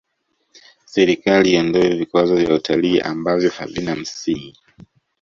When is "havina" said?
3.49-3.95